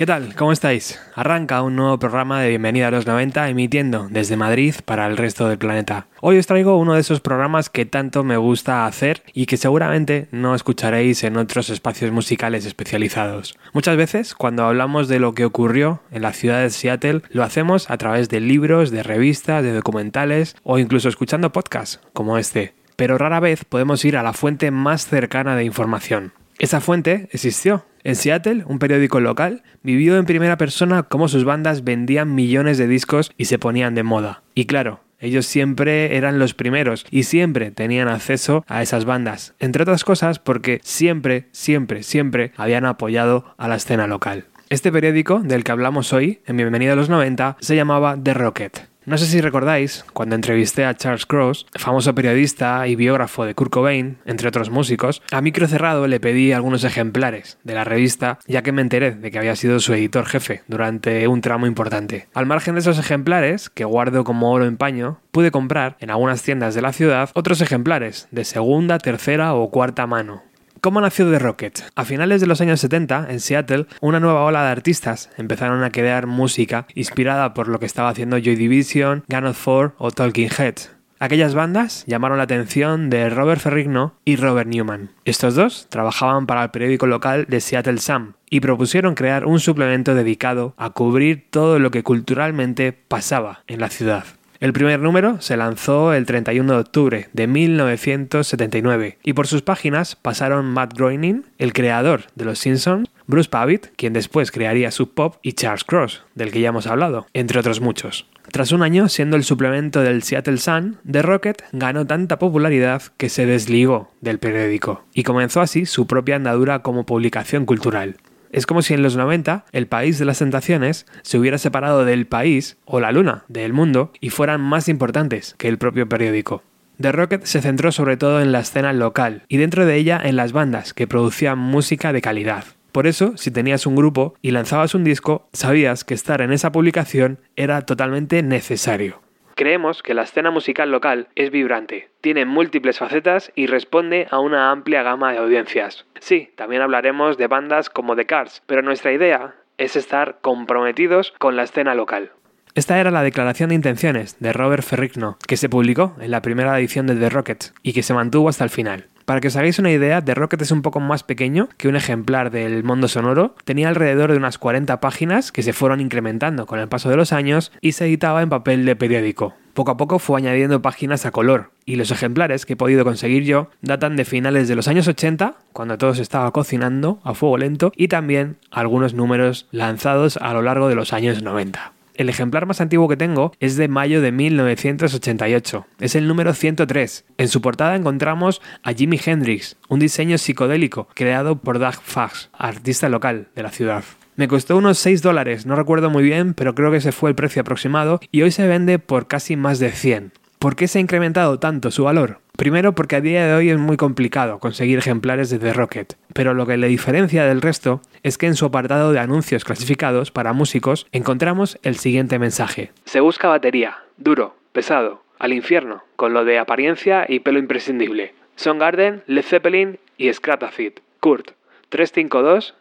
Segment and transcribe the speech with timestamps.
[0.00, 0.34] ¿Qué tal?
[0.34, 0.98] ¿Cómo estáis?
[1.14, 5.46] Arranca un nuevo programa de Bienvenida a los 90 emitiendo desde Madrid para el resto
[5.46, 6.06] del planeta.
[6.22, 10.26] Hoy os traigo uno de esos programas que tanto me gusta hacer y que seguramente
[10.30, 13.58] no escucharéis en otros espacios musicales especializados.
[13.74, 17.90] Muchas veces cuando hablamos de lo que ocurrió en la ciudad de Seattle lo hacemos
[17.90, 22.72] a través de libros, de revistas, de documentales o incluso escuchando podcasts como este.
[22.96, 26.32] Pero rara vez podemos ir a la fuente más cercana de información.
[26.60, 31.84] Esa fuente existió en Seattle, un periódico local vivió en primera persona cómo sus bandas
[31.84, 34.42] vendían millones de discos y se ponían de moda.
[34.54, 39.84] Y claro, ellos siempre eran los primeros y siempre tenían acceso a esas bandas, entre
[39.84, 44.44] otras cosas porque siempre, siempre, siempre habían apoyado a la escena local.
[44.68, 48.90] Este periódico del que hablamos hoy, en Bienvenido a los 90, se llamaba The Rocket.
[49.10, 53.72] No sé si recordáis, cuando entrevisté a Charles Cross, famoso periodista y biógrafo de Kurt
[53.72, 58.62] Cobain, entre otros músicos, a micro cerrado le pedí algunos ejemplares de la revista, ya
[58.62, 62.28] que me enteré de que había sido su editor jefe durante un tramo importante.
[62.34, 66.44] Al margen de esos ejemplares, que guardo como oro en paño, pude comprar en algunas
[66.44, 70.44] tiendas de la ciudad otros ejemplares de segunda, tercera o cuarta mano,
[70.80, 71.80] ¿Cómo nació The Rocket?
[71.94, 75.90] A finales de los años 70, en Seattle, una nueva ola de artistas empezaron a
[75.90, 80.48] crear música inspirada por lo que estaba haciendo Joy Division, Gun of Four o Talking
[80.48, 80.90] Heads.
[81.18, 85.10] Aquellas bandas llamaron la atención de Robert Ferrigno y Robert Newman.
[85.26, 90.14] Estos dos trabajaban para el periódico local de Seattle Sun y propusieron crear un suplemento
[90.14, 94.24] dedicado a cubrir todo lo que culturalmente pasaba en la ciudad.
[94.60, 100.16] El primer número se lanzó el 31 de octubre de 1979 y por sus páginas
[100.16, 105.36] pasaron Matt Groening, el creador de Los Simpsons, Bruce Pavitt, quien después crearía Sub Pop,
[105.40, 108.26] y Charles Cross, del que ya hemos hablado, entre otros muchos.
[108.52, 113.30] Tras un año siendo el suplemento del Seattle Sun, The Rocket ganó tanta popularidad que
[113.30, 118.16] se desligó del periódico y comenzó así su propia andadura como publicación cultural.
[118.52, 122.26] Es como si en los 90 el país de las tentaciones se hubiera separado del
[122.26, 126.62] país o la luna del mundo y fueran más importantes que el propio periódico.
[127.00, 130.36] The Rocket se centró sobre todo en la escena local y dentro de ella en
[130.36, 132.64] las bandas que producían música de calidad.
[132.92, 136.72] Por eso, si tenías un grupo y lanzabas un disco, sabías que estar en esa
[136.72, 139.20] publicación era totalmente necesario.
[139.60, 144.70] Creemos que la escena musical local es vibrante, tiene múltiples facetas y responde a una
[144.70, 146.06] amplia gama de audiencias.
[146.18, 151.56] Sí, también hablaremos de bandas como The Cars, pero nuestra idea es estar comprometidos con
[151.56, 152.32] la escena local.
[152.74, 156.78] Esta era la declaración de intenciones de Robert Ferrigno, que se publicó en la primera
[156.78, 159.08] edición de The Rockets y que se mantuvo hasta el final.
[159.30, 161.94] Para que os hagáis una idea, The Rocket es un poco más pequeño que un
[161.94, 163.54] ejemplar del Mundo Sonoro.
[163.64, 167.32] Tenía alrededor de unas 40 páginas que se fueron incrementando con el paso de los
[167.32, 169.54] años y se editaba en papel de periódico.
[169.72, 173.44] Poco a poco fue añadiendo páginas a color, y los ejemplares que he podido conseguir
[173.44, 177.56] yo datan de finales de los años 80, cuando todo se estaba cocinando a fuego
[177.56, 181.92] lento, y también algunos números lanzados a lo largo de los años 90.
[182.20, 185.86] El ejemplar más antiguo que tengo es de mayo de 1988.
[186.00, 187.24] Es el número 103.
[187.38, 193.08] En su portada encontramos a Jimi Hendrix, un diseño psicodélico creado por Doug Fax, artista
[193.08, 194.04] local de la ciudad.
[194.36, 197.36] Me costó unos 6 dólares, no recuerdo muy bien, pero creo que ese fue el
[197.36, 200.32] precio aproximado y hoy se vende por casi más de 100.
[200.60, 202.40] ¿Por qué se ha incrementado tanto su valor?
[202.58, 206.52] Primero porque a día de hoy es muy complicado conseguir ejemplares de The Rocket, pero
[206.52, 210.52] lo que le diferencia del resto es que en su apartado de anuncios clasificados para
[210.52, 212.92] músicos encontramos el siguiente mensaje.
[213.06, 218.34] Se busca batería, duro, pesado, al infierno, con lo de apariencia y pelo imprescindible.
[218.62, 221.00] Garden, Led Zeppelin y Scratafit.
[221.20, 221.52] Kurt,
[221.88, 222.74] 352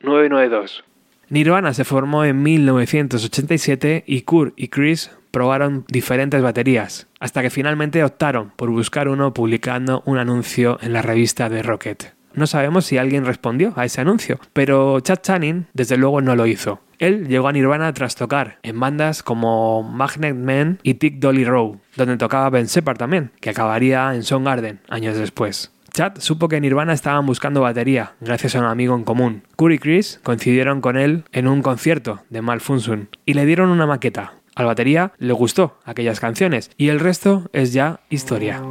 [0.00, 0.84] 0992.
[1.28, 8.04] Nirvana se formó en 1987 y Kurt y Chris probaron diferentes baterías, hasta que finalmente
[8.04, 12.14] optaron por buscar uno publicando un anuncio en la revista de Rocket.
[12.34, 16.46] No sabemos si alguien respondió a ese anuncio, pero Chad Channing desde luego no lo
[16.46, 16.80] hizo.
[17.00, 21.80] Él llegó a Nirvana tras tocar en bandas como Magnet Man y Tick Dolly Row,
[21.96, 25.72] donde tocaba Ben Shepard también, que acabaría en Garden años después.
[25.92, 29.42] Chad supo que Nirvana estaban buscando batería, gracias a un amigo en común.
[29.56, 33.86] Curry y Chris coincidieron con él en un concierto de Malfunction y le dieron una
[33.86, 38.62] maqueta, al batería le gustó aquellas canciones y el resto es ya historia.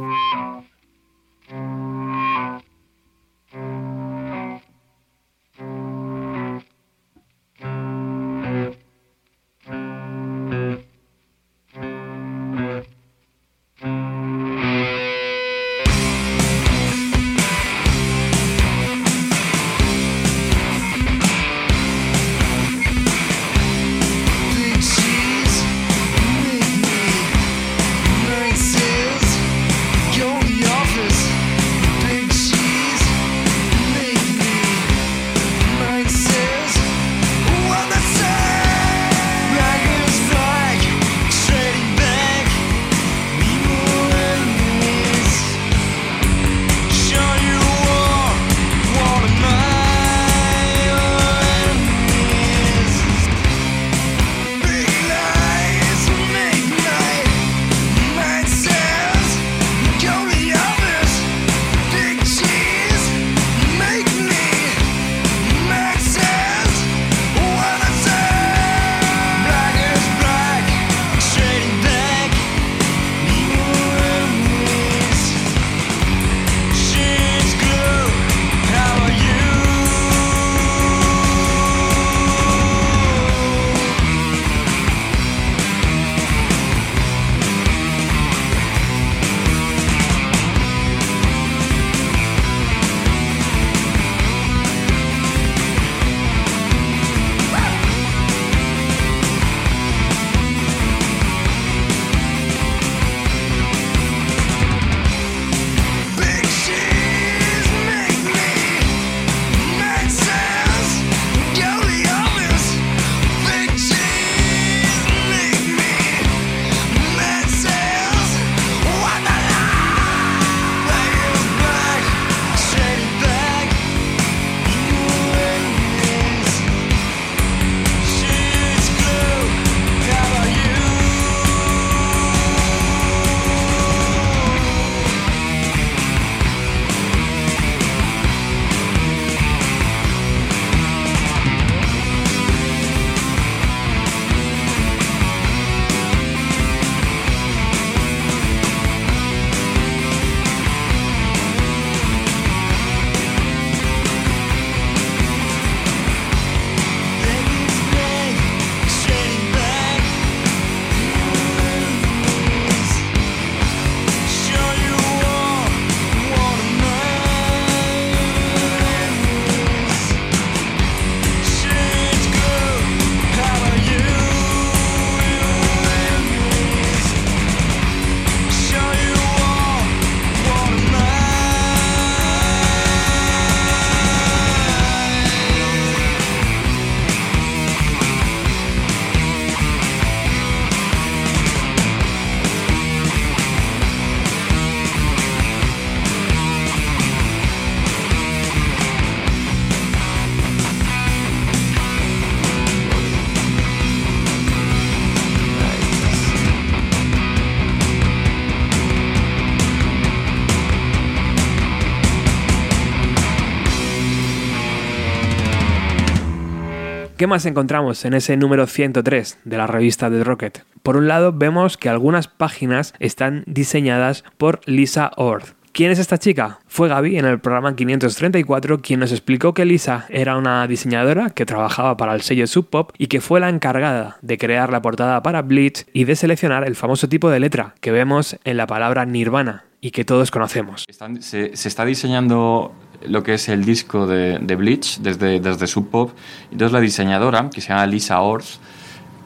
[217.16, 220.64] ¿Qué más encontramos en ese número 103 de la revista The Rocket?
[220.82, 225.44] Por un lado, vemos que algunas páginas están diseñadas por Lisa Ord.
[225.70, 226.58] ¿Quién es esta chica?
[226.66, 231.46] Fue Gaby en el programa 534 quien nos explicó que Lisa era una diseñadora que
[231.46, 235.22] trabajaba para el sello Sub Pop y que fue la encargada de crear la portada
[235.22, 239.04] para Bleach y de seleccionar el famoso tipo de letra que vemos en la palabra
[239.04, 240.86] Nirvana y que todos conocemos.
[241.20, 242.74] se, está diseñando
[243.06, 246.10] lo que es el disco de, Bleach desde, desde Sub Pop.
[246.50, 248.60] Entonces la diseñadora, que se llama Lisa Ors,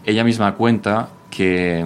[0.04, 1.84] ella misma cuenta que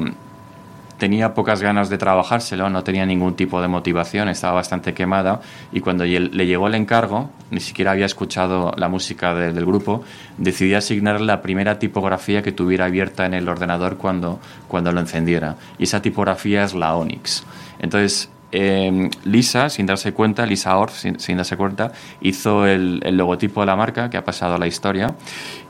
[1.02, 5.40] tenía pocas ganas de trabajárselo, no tenía ningún tipo de motivación, estaba bastante quemada
[5.72, 10.04] y cuando le llegó el encargo, ni siquiera había escuchado la música del grupo,
[10.38, 15.56] decidí asignarle la primera tipografía que tuviera abierta en el ordenador cuando, cuando lo encendiera.
[15.76, 17.42] Y esa tipografía es la Onyx.
[17.80, 23.66] Entonces, Em, Lisa, sin darse cuenta, Lisa Orff, sin, darse cuenta, hizo el, logotipo de
[23.66, 25.14] la marca que ha pasado a la historia.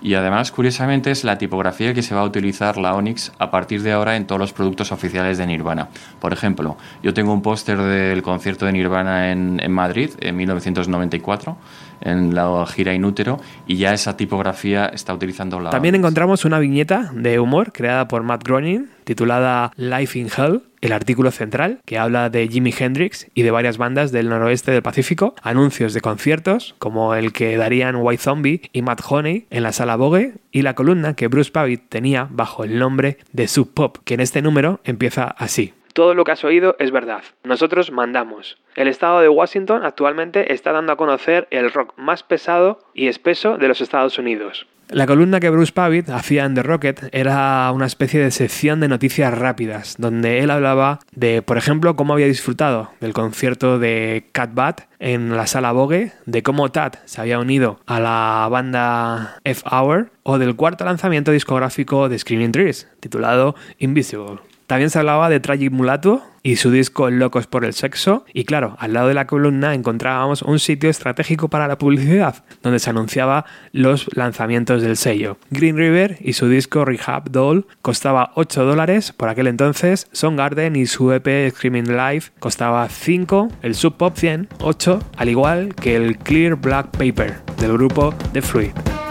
[0.02, 3.82] Y además, curiosamente, es la tipografía que se va a utilizar la Onyx a partir
[3.82, 5.88] de ahora en todos los productos oficiales de Nirvana.
[6.20, 11.56] Por ejemplo, yo tengo un póster del concierto de Nirvana en, en Madrid en 1994
[12.04, 15.70] en la gira Inútero y ya esa tipografía está utilizando la...
[15.70, 20.92] También encontramos una viñeta de humor creada por Matt Groening titulada Life in Hell, el
[20.92, 25.34] artículo central, que habla de Jimi Hendrix y de varias bandas del noroeste del Pacífico,
[25.42, 29.96] anuncios de conciertos, como el que darían White Zombie y Matt Honey en la sala
[29.96, 34.14] Vogue, y la columna que Bruce Pavitt tenía bajo el nombre de Sub Pop, que
[34.14, 35.72] en este número empieza así.
[35.92, 37.22] Todo lo que has oído es verdad.
[37.44, 38.58] Nosotros mandamos.
[38.74, 43.58] El estado de Washington actualmente está dando a conocer el rock más pesado y espeso
[43.58, 44.66] de los Estados Unidos.
[44.92, 48.88] La columna que Bruce Pavitt hacía en The Rocket era una especie de sección de
[48.88, 54.50] noticias rápidas, donde él hablaba de, por ejemplo, cómo había disfrutado del concierto de Cat
[54.52, 60.10] Bat en la sala Vogue, de cómo Tad se había unido a la banda F-Hour
[60.24, 64.40] o del cuarto lanzamiento discográfico de Screaming Trees, titulado Invisible.
[64.72, 68.24] También se hablaba de Tragic Mulato y su disco Locos por el Sexo.
[68.32, 72.78] Y claro, al lado de la columna encontrábamos un sitio estratégico para la publicidad, donde
[72.78, 75.36] se anunciaba los lanzamientos del sello.
[75.50, 80.08] Green River y su disco Rehab Doll costaba 8 dólares por aquel entonces.
[80.12, 83.48] Son Garden y su EP Screaming Life costaba 5.
[83.60, 88.40] El Sub Pop 100, 8, al igual que el Clear Black Paper del grupo The
[88.40, 89.01] Fluid.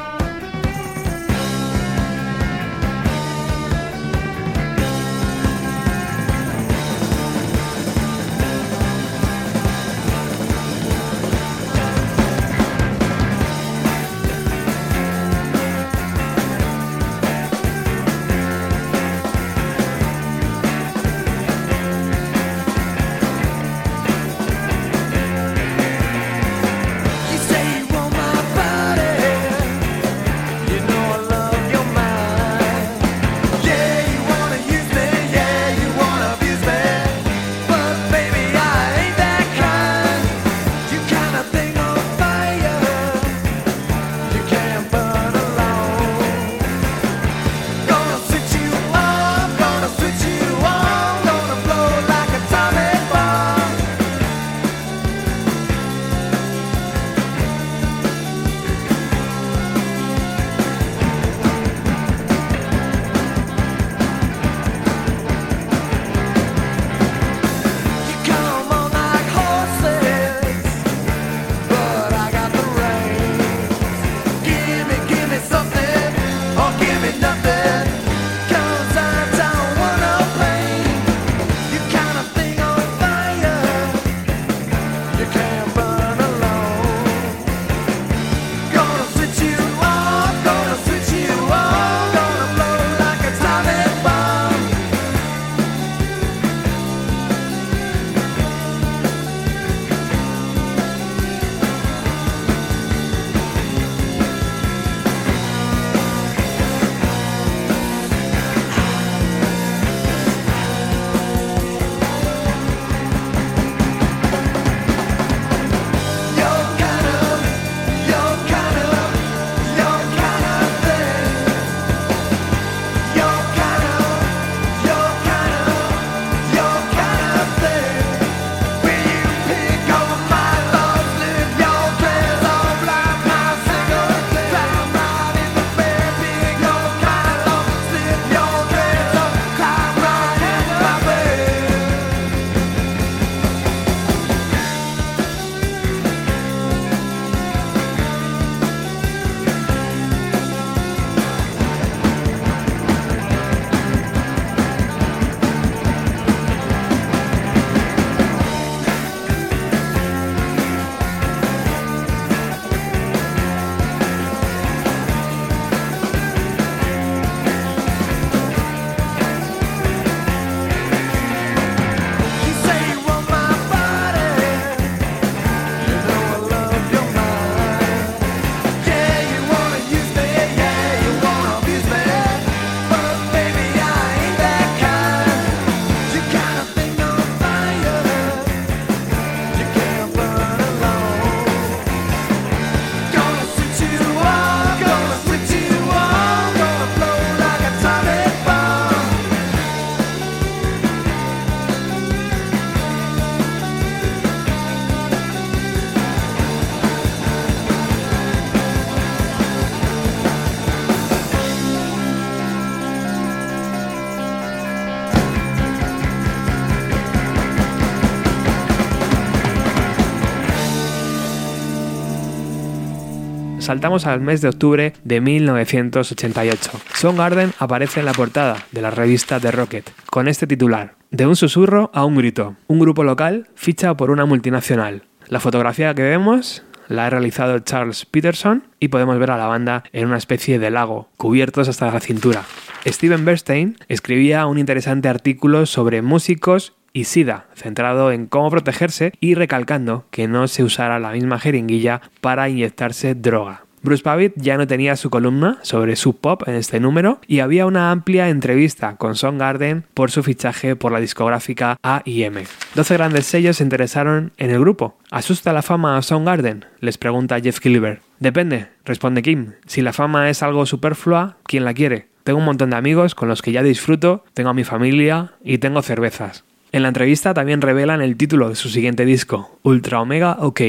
[223.72, 226.72] Saltamos al mes de octubre de 1988.
[226.94, 231.38] Soundgarden aparece en la portada de la revista The Rocket con este titular: De un
[231.38, 232.58] susurro a un grito.
[232.68, 235.04] Un grupo local ficha por una multinacional.
[235.30, 239.86] La fotografía que vemos la ha realizado Charles Peterson y podemos ver a la banda
[239.94, 242.44] en una especie de lago, cubiertos hasta la cintura.
[242.86, 249.36] Steven Bernstein escribía un interesante artículo sobre músicos y SIDA, centrado en cómo protegerse y
[249.36, 253.64] recalcando que no se usara la misma jeringuilla para inyectarse droga.
[253.84, 257.66] Bruce Pavitt ya no tenía su columna sobre su pop en este número y había
[257.66, 262.44] una amplia entrevista con Garden por su fichaje por la discográfica AIM.
[262.76, 264.98] 12 grandes sellos se interesaron en el grupo.
[265.10, 266.66] ¿Asusta la fama a Garden?
[266.80, 268.04] les pregunta Jeff Gilbert.
[268.20, 269.54] Depende, responde Kim.
[269.66, 272.08] Si la fama es algo superflua, ¿quién la quiere?
[272.24, 275.58] Tengo un montón de amigos con los que ya disfruto, tengo a mi familia y
[275.58, 276.44] tengo cervezas.
[276.74, 280.62] En la entrevista también revelan el título de su siguiente disco, Ultra Omega OK,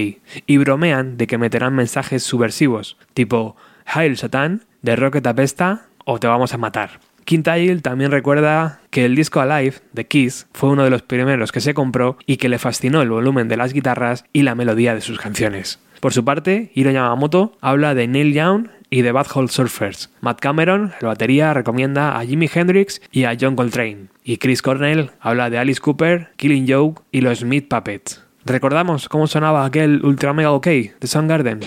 [0.46, 3.54] y bromean de que meterán mensajes subversivos, tipo
[3.86, 6.98] Hail Satan, de Rocket Apesta o Te vamos a matar.
[7.24, 11.60] Quintail también recuerda que el disco Alive de Kiss fue uno de los primeros que
[11.60, 15.02] se compró y que le fascinó el volumen de las guitarras y la melodía de
[15.02, 15.78] sus canciones.
[16.00, 20.10] Por su parte, Hiro Yamamoto habla de Neil Young y The Bad Hole Surfers.
[20.20, 24.08] Matt Cameron, la batería, recomienda a Jimi Hendrix y a John Coltrane.
[24.22, 28.22] Y Chris Cornell habla de Alice Cooper, Killing Joke y los Meat Puppets.
[28.44, 31.60] ¿Recordamos cómo sonaba aquel Ultra Mega OK de Soundgarden?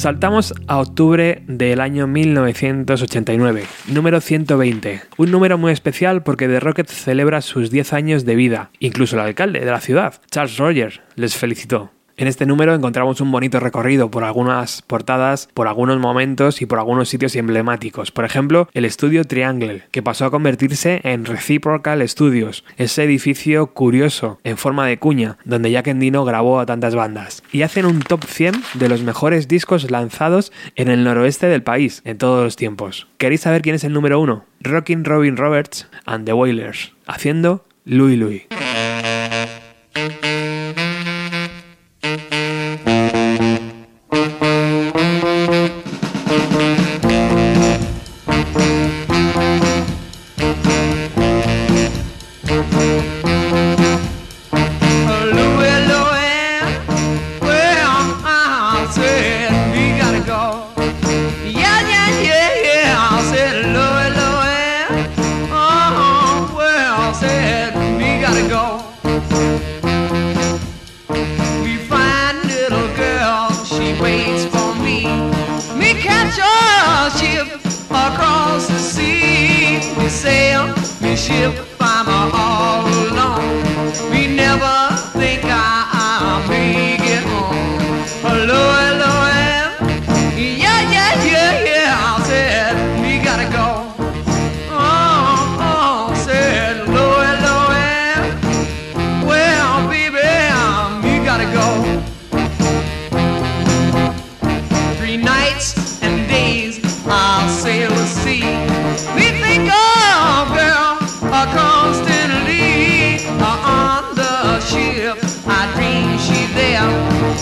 [0.00, 5.02] Saltamos a octubre del año 1989, número 120.
[5.18, 8.70] Un número muy especial porque The Rocket celebra sus 10 años de vida.
[8.78, 11.90] Incluso el alcalde de la ciudad, Charles Rogers, les felicitó.
[12.20, 16.78] En este número encontramos un bonito recorrido por algunas portadas, por algunos momentos y por
[16.78, 18.10] algunos sitios emblemáticos.
[18.10, 24.38] Por ejemplo, el estudio Triangle, que pasó a convertirse en Reciprocal Studios, ese edificio curioso
[24.44, 27.42] en forma de cuña, donde Jack Endino grabó a tantas bandas.
[27.52, 32.02] Y hacen un top 100 de los mejores discos lanzados en el noroeste del país
[32.04, 33.06] en todos los tiempos.
[33.16, 34.44] ¿Queréis saber quién es el número uno?
[34.60, 37.64] Rockin' Robin Roberts and the Wailers, haciendo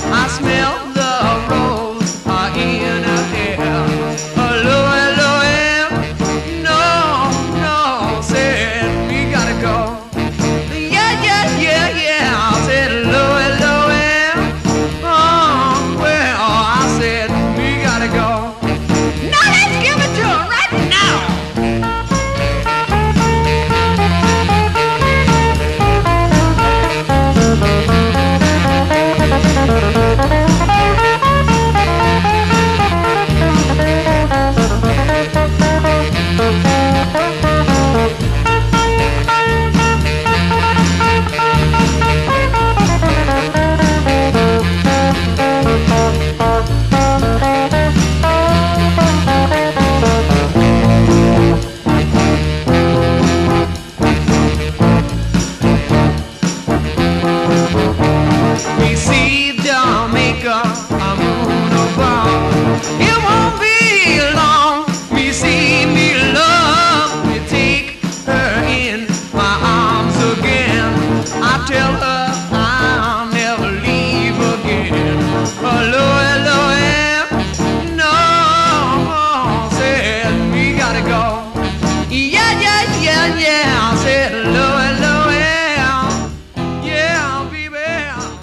[0.05, 0.88] I smell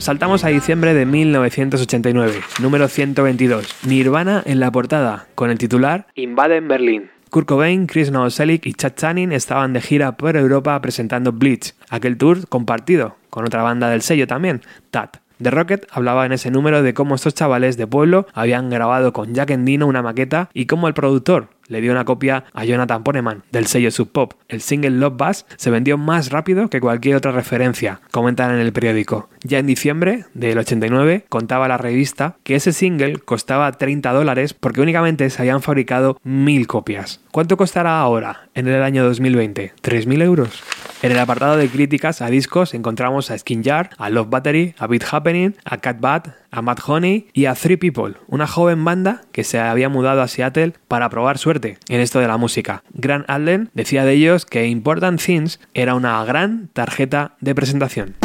[0.05, 3.87] Saltamos a diciembre de 1989, número 122.
[3.87, 7.09] Nirvana en la portada, con el titular Invaden Berlín.
[7.31, 12.17] Kurt Cobain, Chris Novoselic y Chad Channing estaban de gira por Europa presentando Bleach, aquel
[12.17, 15.17] tour compartido con otra banda del sello también, Tat.
[15.41, 19.33] The Rocket hablaba en ese número de cómo estos chavales de pueblo habían grabado con
[19.33, 23.43] Jack Endino una maqueta y cómo el productor, le dio una copia a Jonathan Poneman
[23.51, 24.33] del sello Sub Pop.
[24.47, 28.73] El single Love Buzz se vendió más rápido que cualquier otra referencia, comentan en el
[28.73, 29.29] periódico.
[29.43, 34.81] Ya en diciembre del 89 contaba la revista que ese single costaba 30 dólares porque
[34.81, 37.21] únicamente se habían fabricado mil copias.
[37.31, 39.73] ¿Cuánto costará ahora, en el año 2020?
[39.81, 40.63] ¿3.000 euros?
[41.01, 44.87] En el apartado de críticas a discos encontramos a Skin Jar, a Love Battery, a
[44.87, 49.23] Beat Happening, a Cat Bat, a Matt Honey y a Three People, una joven banda
[49.33, 52.83] que se había mudado a Seattle para probar suerte en esto de la música.
[52.93, 58.15] Grant Allen decía de ellos que Important Things era una gran tarjeta de presentación.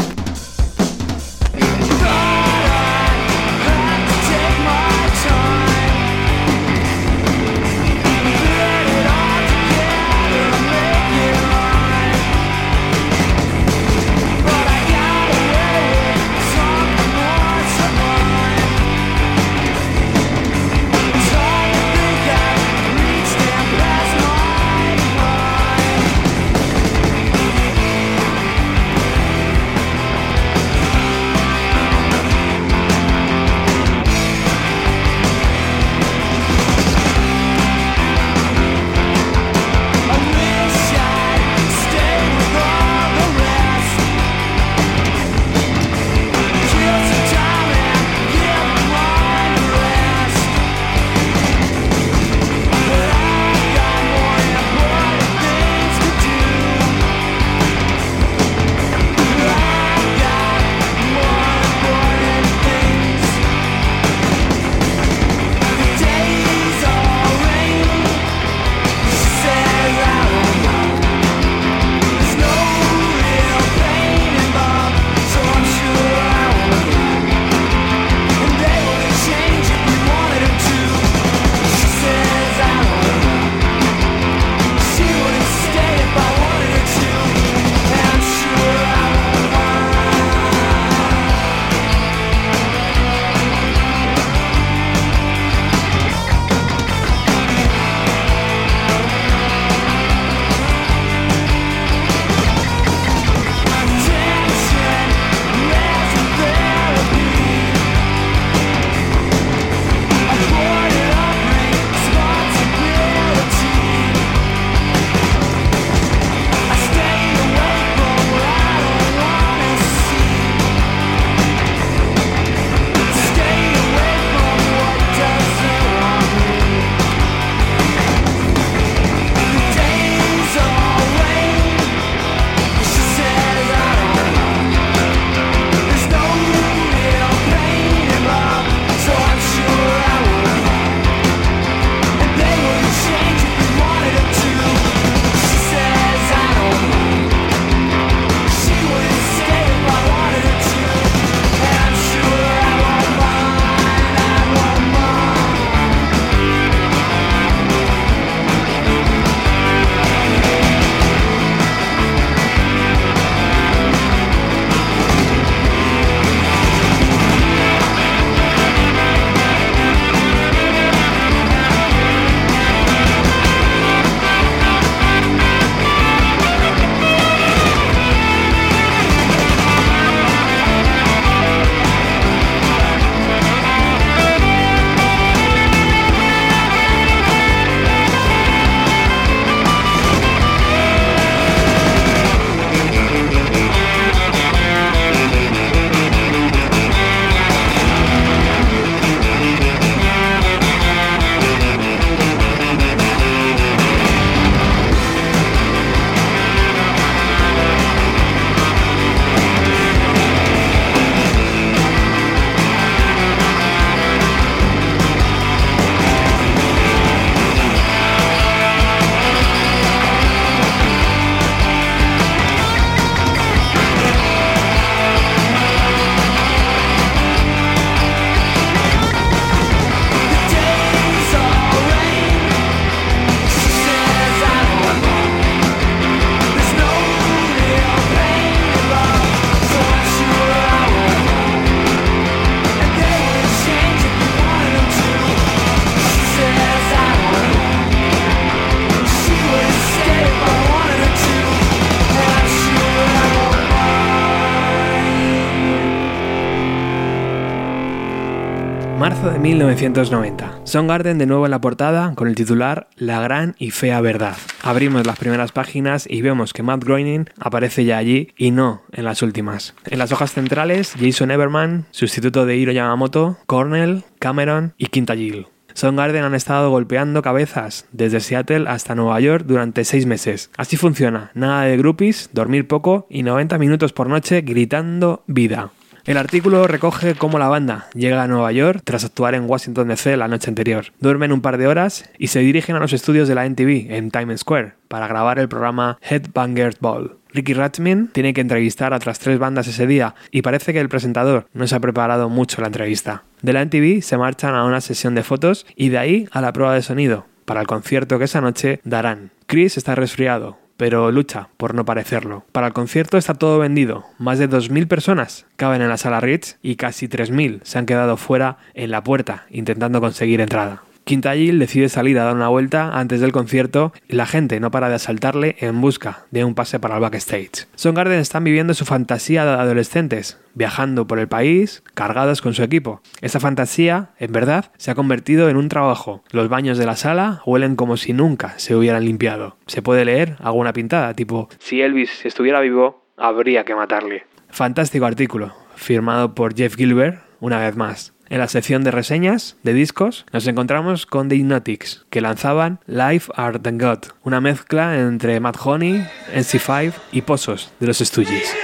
[259.71, 260.63] 1990.
[260.89, 264.37] Garden de nuevo en la portada con el titular La gran y fea verdad.
[264.63, 269.05] Abrimos las primeras páginas y vemos que Matt Groening aparece ya allí y no en
[269.05, 269.75] las últimas.
[269.87, 275.47] En las hojas centrales, Jason Everman, sustituto de Hiro Yamamoto, Cornell, Cameron y Quinta Gill.
[275.81, 280.51] Garden han estado golpeando cabezas desde Seattle hasta Nueva York durante seis meses.
[280.57, 285.71] Así funciona, nada de groupies, dormir poco y 90 minutos por noche gritando vida.
[286.07, 290.17] El artículo recoge cómo la banda llega a Nueva York tras actuar en Washington DC
[290.17, 290.87] la noche anterior.
[291.01, 294.11] Duermen un par de horas y se dirigen a los estudios de la NTV en
[294.11, 297.17] Times Square para grabar el programa Headbangers Ball.
[297.33, 300.89] Ricky Ratchman tiene que entrevistar a otras tres bandas ese día y parece que el
[300.89, 303.23] presentador no se ha preparado mucho la entrevista.
[303.43, 306.53] De la NTV se marchan a una sesión de fotos y de ahí a la
[306.53, 309.33] prueba de sonido para el concierto que esa noche darán.
[309.47, 312.47] Chris está resfriado, pero lucha por no parecerlo.
[312.53, 316.57] Para el concierto está todo vendido, más de 2.000 personas caben en la sala Ritz
[316.63, 320.83] y casi 3.000 se han quedado fuera en la puerta intentando conseguir entrada.
[321.05, 324.89] Quintagil decide salir a dar una vuelta antes del concierto y la gente no para
[324.89, 327.67] de asaltarle en busca de un pase para el backstage.
[327.83, 333.03] Garden están viviendo su fantasía de adolescentes, viajando por el país cargados con su equipo.
[333.21, 336.23] Esta fantasía, en verdad, se ha convertido en un trabajo.
[336.31, 339.57] Los baños de la sala huelen como si nunca se hubieran limpiado.
[339.67, 344.25] Se puede leer alguna pintada, tipo, si Elvis estuviera vivo, habría que matarle.
[344.49, 348.13] Fantástico artículo, firmado por Jeff Gilbert, una vez más.
[348.31, 353.33] En la sección de reseñas de discos nos encontramos con The Hypnotics, que lanzaban Life
[353.35, 358.55] Art and God, una mezcla entre Matt Honey, NC5 y Pozos de los Stooges.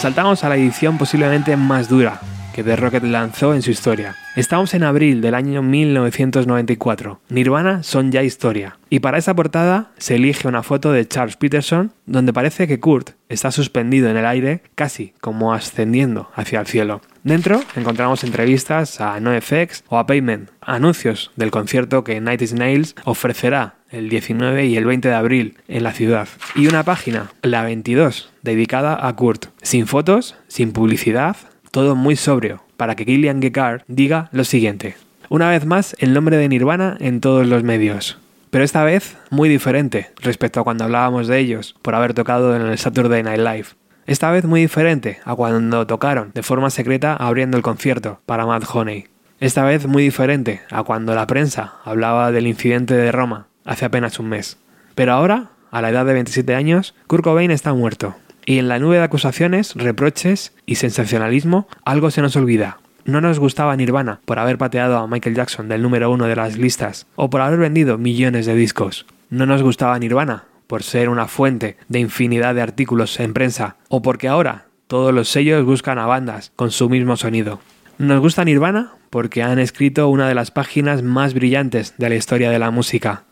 [0.00, 2.22] Saltamos a la edición posiblemente más dura
[2.54, 4.16] que The Rocket lanzó en su historia.
[4.34, 7.20] Estamos en abril del año 1994.
[7.28, 8.78] Nirvana son ya historia.
[8.88, 13.10] Y para esa portada se elige una foto de Charles Peterson donde parece que Kurt
[13.28, 17.02] está suspendido en el aire, casi como ascendiendo hacia el cielo.
[17.22, 23.74] Dentro encontramos entrevistas a NoFX o a Payment, anuncios del concierto que Night Nails ofrecerá
[23.90, 26.26] el 19 y el 20 de abril en la ciudad.
[26.54, 29.46] Y una página, la 22, dedicada a Kurt.
[29.62, 31.36] Sin fotos, sin publicidad,
[31.70, 34.96] todo muy sobrio, para que Gillian Gekar diga lo siguiente.
[35.28, 38.18] Una vez más, el nombre de Nirvana en todos los medios.
[38.50, 42.62] Pero esta vez muy diferente respecto a cuando hablábamos de ellos por haber tocado en
[42.62, 43.66] el Saturday Night Live.
[44.06, 48.64] Esta vez muy diferente a cuando tocaron de forma secreta abriendo el concierto para Mad
[48.72, 49.06] Honey.
[49.38, 54.18] Esta vez muy diferente a cuando la prensa hablaba del incidente de Roma hace apenas
[54.18, 54.58] un mes.
[54.96, 58.16] Pero ahora, a la edad de 27 años, Kurt Cobain está muerto.
[58.50, 62.78] Y en la nube de acusaciones, reproches y sensacionalismo, algo se nos olvida.
[63.04, 66.58] No nos gustaba Nirvana por haber pateado a Michael Jackson del número uno de las
[66.58, 69.06] listas o por haber vendido millones de discos.
[69.28, 74.02] No nos gustaba Nirvana por ser una fuente de infinidad de artículos en prensa o
[74.02, 77.60] porque ahora todos los sellos buscan a bandas con su mismo sonido.
[77.98, 82.50] Nos gusta Nirvana porque han escrito una de las páginas más brillantes de la historia
[82.50, 83.22] de la música.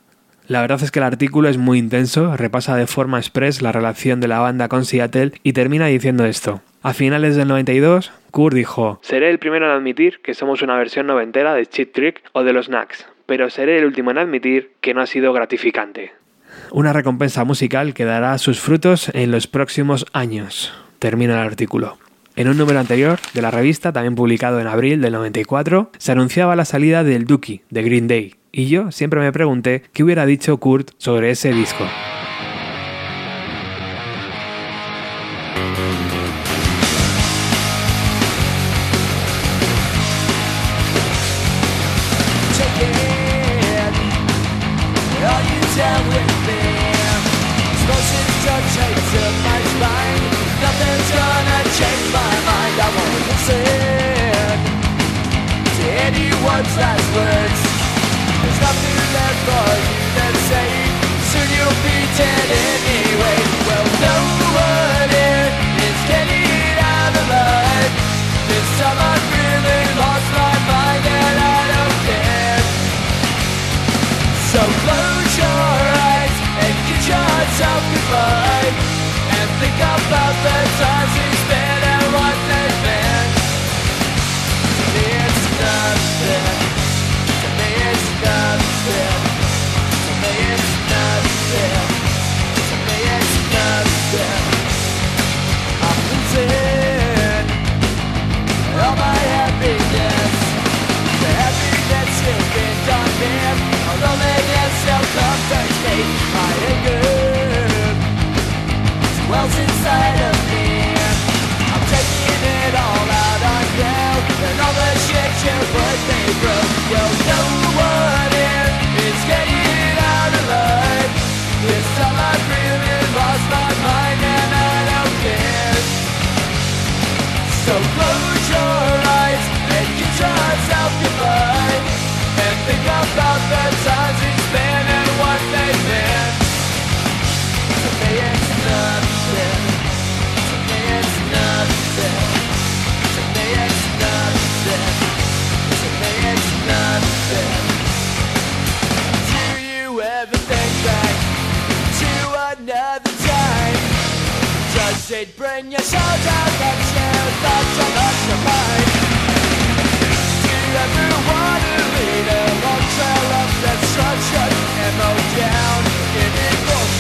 [0.49, 4.19] La verdad es que el artículo es muy intenso, repasa de forma express la relación
[4.19, 6.63] de la banda con Seattle y termina diciendo esto.
[6.83, 11.07] A finales del 92, Kurt dijo, Seré el primero en admitir que somos una versión
[11.07, 14.95] noventera de Cheat Trick o de los Knacks, pero seré el último en admitir que
[14.95, 16.13] no ha sido gratificante.
[16.71, 20.73] Una recompensa musical que dará sus frutos en los próximos años.
[20.99, 21.99] Termina el artículo.
[22.37, 26.57] En un número anterior de la revista, también publicado en abril del 94, se anunciaba
[26.57, 30.57] la salida del Dookie de Green Day, y yo siempre me pregunté qué hubiera dicho
[30.59, 31.85] Kurt sobre ese disco.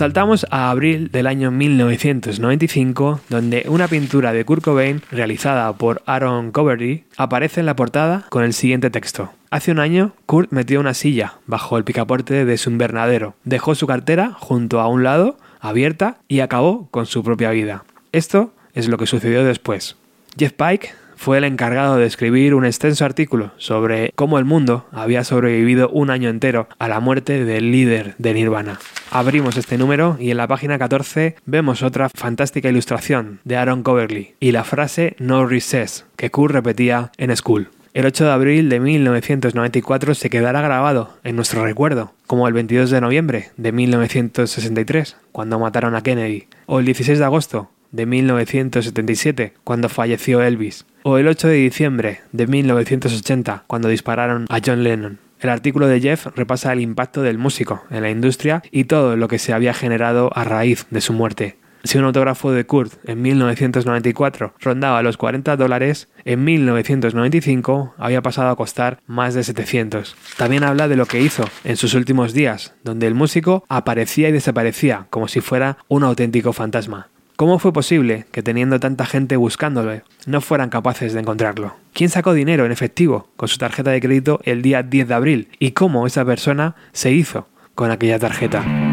[0.00, 6.52] Saltamos a abril del año 1995, donde una pintura de Kurt Cobain realizada por Aaron
[6.52, 9.30] Coverty aparece en la portada con el siguiente texto.
[9.50, 13.86] Hace un año, Kurt metió una silla bajo el picaporte de su invernadero, dejó su
[13.86, 17.84] cartera junto a un lado, abierta, y acabó con su propia vida.
[18.12, 19.96] Esto es lo que sucedió después.
[20.38, 25.22] Jeff Pike fue el encargado de escribir un extenso artículo sobre cómo el mundo había
[25.22, 28.78] sobrevivido un año entero a la muerte del líder de Nirvana.
[29.10, 34.32] Abrimos este número y en la página 14 vemos otra fantástica ilustración de Aaron Coverly
[34.40, 37.68] y la frase No recess que Kurt repetía en School.
[37.92, 42.88] El 8 de abril de 1994 se quedará grabado en nuestro recuerdo, como el 22
[42.88, 49.54] de noviembre de 1963, cuando mataron a Kennedy, o el 16 de agosto de 1977,
[49.64, 55.18] cuando falleció Elvis, o el 8 de diciembre de 1980, cuando dispararon a John Lennon.
[55.40, 59.26] El artículo de Jeff repasa el impacto del músico en la industria y todo lo
[59.28, 61.56] que se había generado a raíz de su muerte.
[61.82, 68.50] Si un autógrafo de Kurt en 1994 rondaba los 40 dólares, en 1995 había pasado
[68.50, 70.14] a costar más de 700.
[70.36, 74.32] También habla de lo que hizo en sus últimos días, donde el músico aparecía y
[74.32, 77.08] desaparecía como si fuera un auténtico fantasma.
[77.40, 81.74] ¿Cómo fue posible que teniendo tanta gente buscándolo no fueran capaces de encontrarlo?
[81.94, 85.48] ¿Quién sacó dinero en efectivo con su tarjeta de crédito el día 10 de abril?
[85.58, 88.89] ¿Y cómo esa persona se hizo con aquella tarjeta?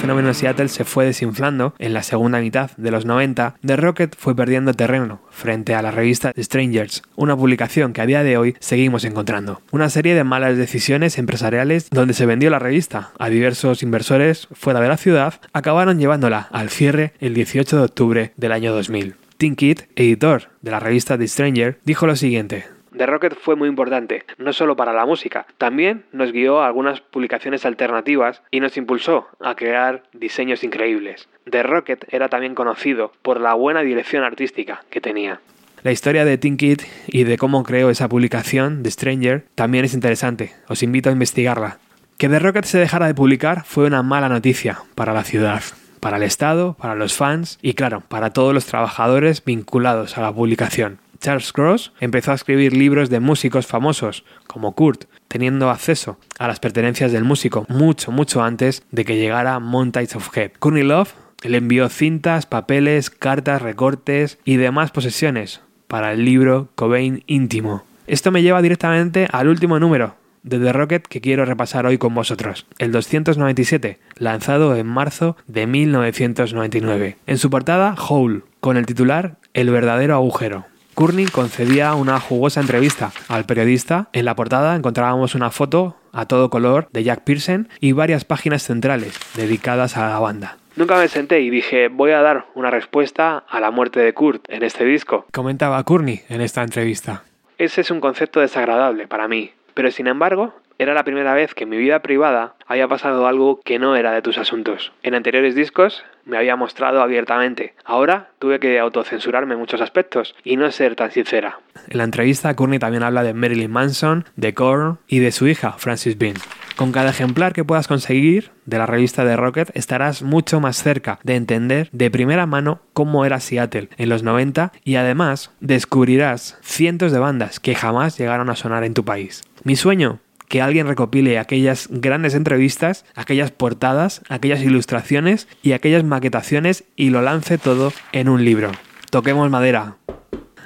[0.00, 4.34] Fenómeno Seattle se fue desinflando en la segunda mitad de los 90, The Rocket fue
[4.34, 9.04] perdiendo terreno frente a la revista Strangers, una publicación que a día de hoy seguimos
[9.04, 9.60] encontrando.
[9.72, 14.80] Una serie de malas decisiones empresariales donde se vendió la revista a diversos inversores fuera
[14.80, 19.16] de la ciudad, acabaron llevándola al cierre el 18 de octubre del año 2000.
[19.36, 22.64] Tim Kidd, editor de la revista The Stranger, dijo lo siguiente.
[23.00, 27.00] The Rocket fue muy importante, no solo para la música, también nos guió a algunas
[27.00, 31.26] publicaciones alternativas y nos impulsó a crear diseños increíbles.
[31.50, 35.40] The Rocket era también conocido por la buena dirección artística que tenía.
[35.82, 39.94] La historia de Tim Kidd y de cómo creó esa publicación, The Stranger, también es
[39.94, 40.52] interesante.
[40.68, 41.78] Os invito a investigarla.
[42.18, 45.62] Que The Rocket se dejara de publicar fue una mala noticia para la ciudad,
[46.00, 50.34] para el Estado, para los fans y claro, para todos los trabajadores vinculados a la
[50.34, 50.98] publicación.
[51.20, 56.60] Charles Cross empezó a escribir libros de músicos famosos, como Kurt, teniendo acceso a las
[56.60, 60.52] pertenencias del músico mucho, mucho antes de que llegara Montage of Head.
[60.58, 61.12] Courtney Love
[61.42, 67.84] le envió cintas, papeles, cartas, recortes y demás posesiones para el libro Cobain íntimo.
[68.06, 72.14] Esto me lleva directamente al último número de The Rocket que quiero repasar hoy con
[72.14, 77.16] vosotros, el 297, lanzado en marzo de 1999.
[77.26, 80.69] En su portada, Hole, con el titular El verdadero agujero.
[81.00, 84.10] Courtney concedía una jugosa entrevista al periodista.
[84.12, 88.64] En la portada encontrábamos una foto a todo color de Jack Pearson y varias páginas
[88.64, 90.58] centrales dedicadas a la banda.
[90.76, 94.44] Nunca me senté y dije, voy a dar una respuesta a la muerte de Kurt
[94.50, 95.24] en este disco.
[95.32, 97.24] Comentaba Courtney en esta entrevista.
[97.56, 101.64] Ese es un concepto desagradable para mí, pero sin embargo era la primera vez que
[101.64, 104.92] en mi vida privada había pasado algo que no era de tus asuntos.
[105.02, 107.74] En anteriores discos me había mostrado abiertamente.
[107.84, 111.58] Ahora tuve que autocensurarme en muchos aspectos y no ser tan sincera.
[111.90, 115.72] En la entrevista, Courtney también habla de Marilyn Manson, de Korn y de su hija,
[115.72, 116.36] Francis Bean.
[116.76, 121.18] Con cada ejemplar que puedas conseguir de la revista de Rocket estarás mucho más cerca
[121.22, 127.12] de entender de primera mano cómo era Seattle en los 90 y además descubrirás cientos
[127.12, 129.42] de bandas que jamás llegaron a sonar en tu país.
[129.62, 130.20] Mi sueño
[130.50, 137.22] que alguien recopile aquellas grandes entrevistas, aquellas portadas, aquellas ilustraciones y aquellas maquetaciones y lo
[137.22, 138.72] lance todo en un libro.
[139.10, 139.96] Toquemos madera.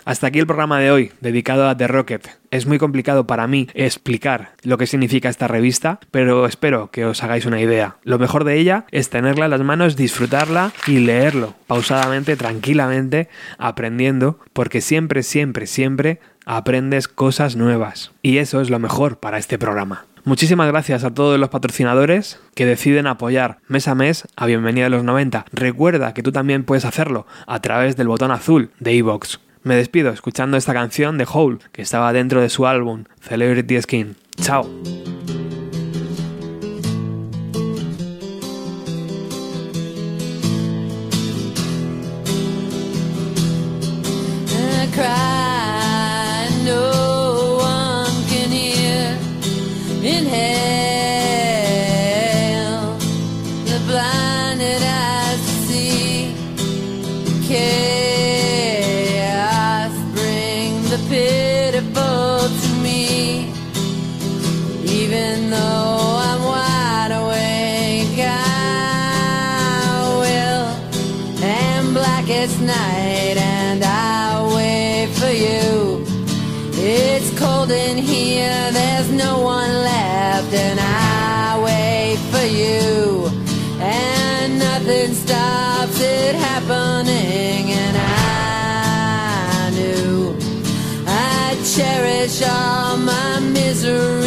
[0.05, 2.29] Hasta aquí el programa de hoy, dedicado a The Rocket.
[2.51, 7.23] Es muy complicado para mí explicar lo que significa esta revista, pero espero que os
[7.23, 7.97] hagáis una idea.
[8.03, 14.39] Lo mejor de ella es tenerla en las manos, disfrutarla y leerlo pausadamente, tranquilamente, aprendiendo,
[14.53, 18.13] porque siempre, siempre, siempre aprendes cosas nuevas.
[18.21, 20.05] Y eso es lo mejor para este programa.
[20.25, 24.91] Muchísimas gracias a todos los patrocinadores que deciden apoyar mes a mes a Bienvenida a
[24.91, 25.47] los 90.
[25.53, 29.39] Recuerda que tú también puedes hacerlo a través del botón azul de iVoox.
[29.65, 34.15] Me despido escuchando esta canción de Hole que estaba dentro de su álbum Celebrity Skin.
[34.39, 34.69] Chao.
[72.27, 76.05] like it's night and I wait for you.
[76.73, 83.29] It's cold in here, there's no one left, and I wait for you.
[83.81, 90.37] And nothing stops it happening, and I knew
[91.07, 94.24] I'd cherish all my misery.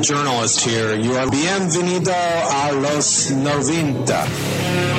[0.00, 0.94] Journalist here.
[0.94, 4.97] You are bienvenido a los 90.